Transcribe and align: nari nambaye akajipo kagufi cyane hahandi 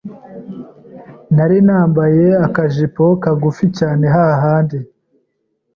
nari 1.35 1.57
nambaye 1.67 2.25
akajipo 2.47 3.03
kagufi 3.23 3.65
cyane 3.77 4.05
hahandi 4.15 4.77